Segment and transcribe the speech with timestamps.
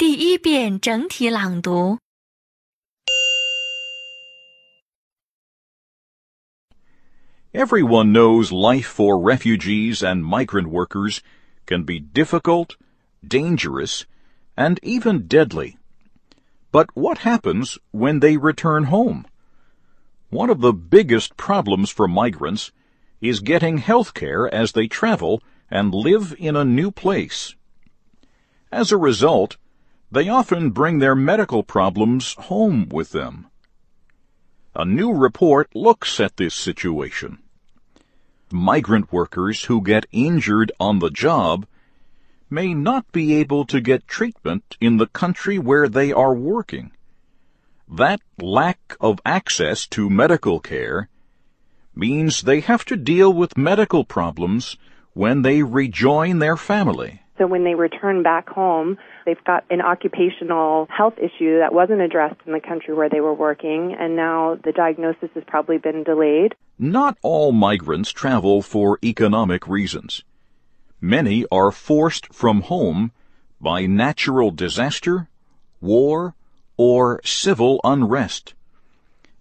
[0.00, 1.98] 第一遍整体朗读。
[7.54, 11.22] Everyone knows life for refugees and migrant workers
[11.64, 12.76] can be difficult,
[13.26, 14.04] dangerous,
[14.54, 15.78] and even deadly.
[16.70, 19.24] But what happens when they return home?
[20.28, 22.70] One of the biggest problems for migrants
[23.22, 27.54] is getting health care as they travel and live in a new place.
[28.70, 29.56] As a result,
[30.11, 33.47] they often bring their medical problems home with them.
[34.75, 37.39] A new report looks at this situation.
[38.51, 41.65] Migrant workers who get injured on the job
[42.49, 46.91] may not be able to get treatment in the country where they are working.
[47.87, 51.07] That lack of access to medical care
[51.95, 54.77] means they have to deal with medical problems
[55.13, 57.20] when they rejoin their family.
[57.41, 62.39] So when they return back home, they've got an occupational health issue that wasn't addressed
[62.45, 66.53] in the country where they were working, and now the diagnosis has probably been delayed.
[66.77, 70.23] Not all migrants travel for economic reasons.
[71.01, 73.11] Many are forced from home
[73.59, 75.27] by natural disaster,
[75.81, 76.35] war,
[76.77, 78.53] or civil unrest.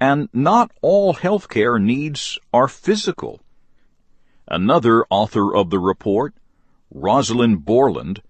[0.00, 3.42] And not all healthcare needs are physical.
[4.48, 6.32] Another author of the report,
[6.94, 8.22] Rosalind Borland,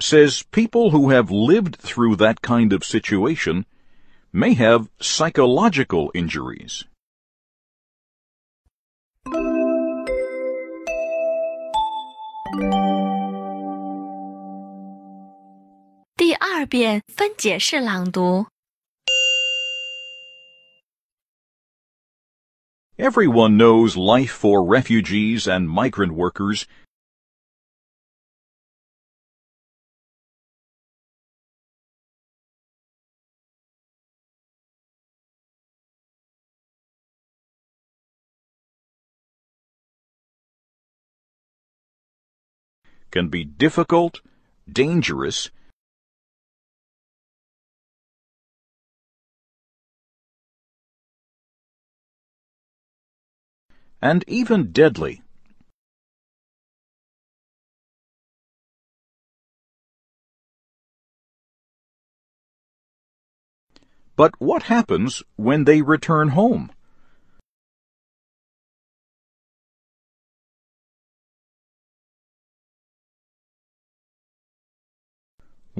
[0.00, 3.66] says people who have lived through that kind of situation
[4.32, 6.84] may have psychological injuries.
[22.98, 26.66] Everyone knows life for refugees and migrant workers
[43.10, 44.20] can be difficult,
[44.70, 45.50] dangerous,
[54.02, 55.22] and even deadly.
[64.16, 66.70] But what happens when they return home?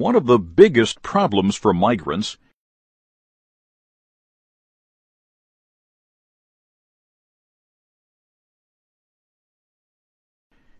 [0.01, 2.37] One of the biggest problems for migrants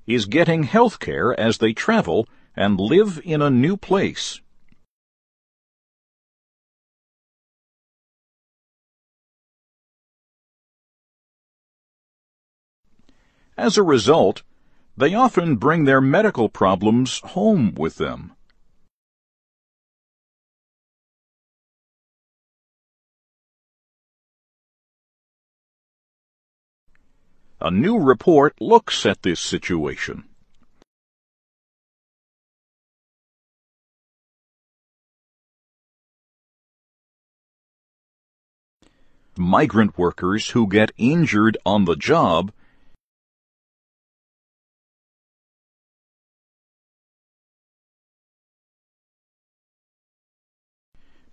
[0.07, 4.41] is getting health care as they travel and live in a new place.
[13.55, 14.41] As a result,
[14.97, 18.33] they often bring their medical problems home with them.
[27.63, 30.23] A new report looks at this situation.
[39.37, 42.51] Migrant workers who get injured on the job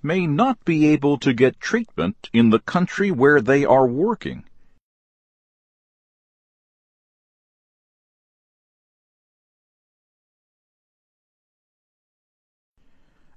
[0.03, 4.45] may not be able to get treatment in the country where they are working.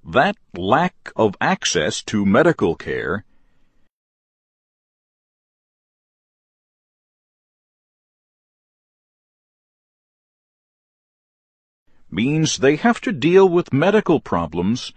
[0.04, 3.24] That lack of access to medical care
[12.10, 14.92] means they have to deal with medical problems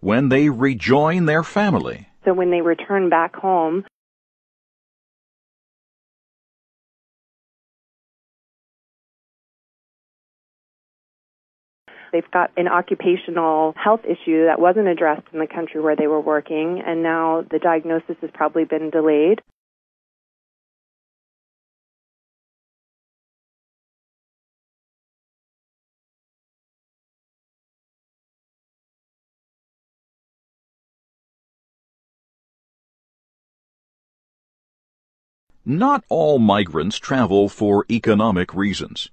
[0.00, 2.08] when they rejoin their family.
[2.24, 3.84] So when they return back home,
[12.12, 16.20] they've got an occupational health issue that wasn't addressed in the country where they were
[16.20, 19.40] working, and now the diagnosis has probably been delayed.
[35.64, 39.10] Not all migrants travel for economic reasons.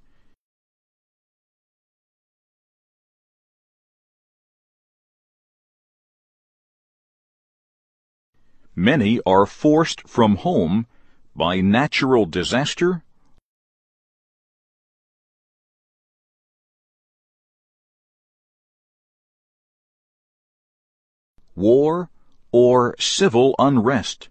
[8.80, 10.86] Many are forced from home
[11.36, 13.02] by natural disaster
[21.54, 22.08] war,
[22.52, 24.30] or civil unrest.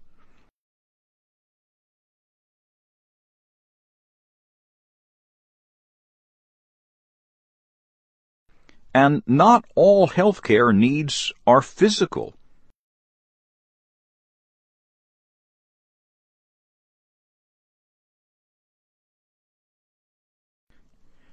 [8.92, 12.34] And not all healthcare needs are physical.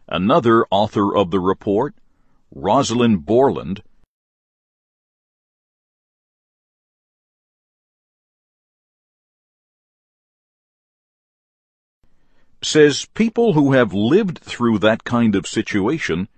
[0.07, 1.93] Another author of the report,
[2.55, 3.83] Rosalind Borland,
[12.63, 16.29] says people who have lived through that kind of situation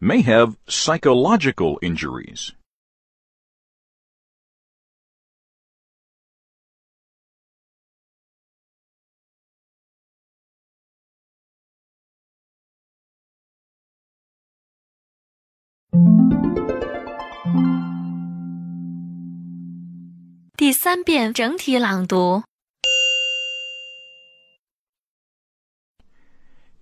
[0.00, 2.52] may have psychological injuries.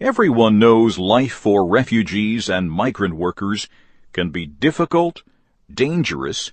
[0.00, 3.68] Everyone knows life for refugees and migrant workers
[4.12, 5.24] can be difficult,
[5.72, 6.52] dangerous,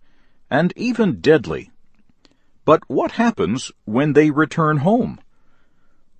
[0.49, 1.69] and even deadly.
[2.65, 5.19] But what happens when they return home?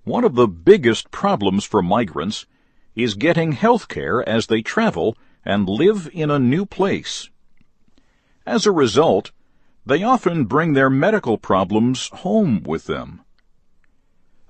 [0.04, 2.46] One of the biggest problems for migrants
[2.94, 5.16] is getting health care as they travel
[5.48, 7.30] and live in a new place.
[8.46, 9.32] As a result,
[9.86, 13.22] they often bring their medical problems home with them.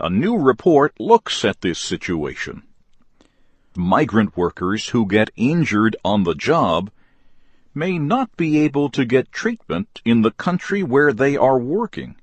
[0.00, 2.64] A new report looks at this situation.
[3.76, 6.90] Migrant workers who get injured on the job
[7.72, 12.16] may not be able to get treatment in the country where they are working.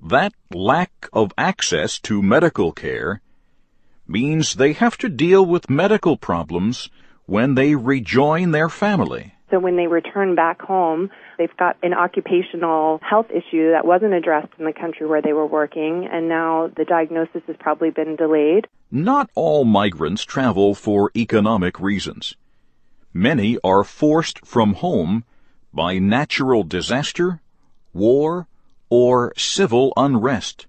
[0.00, 3.20] That lack of access to medical care
[4.08, 6.90] means they have to deal with medical problems
[7.26, 9.34] when they rejoin their family.
[9.50, 14.52] So when they return back home, they've got an occupational health issue that wasn't addressed
[14.58, 18.66] in the country where they were working, and now the diagnosis has probably been delayed.
[18.90, 22.34] Not all migrants travel for economic reasons.
[23.12, 25.24] Many are forced from home
[25.72, 27.40] by natural disaster,
[27.92, 28.48] war,
[28.90, 30.66] or civil unrest.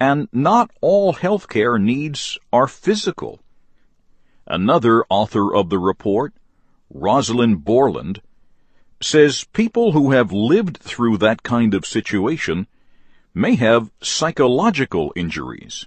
[0.00, 3.40] And not all healthcare needs are physical.
[4.45, 6.33] Another author of the report,
[6.89, 8.21] Rosalind Borland,
[8.99, 12.65] says people who have lived through that kind of situation
[13.33, 15.85] may have psychological injuries.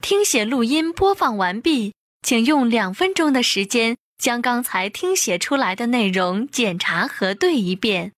[0.00, 1.92] 听写录音播放完毕，
[2.22, 8.12] 请用两分钟的时间将刚才听写出来的内容检查核对一遍。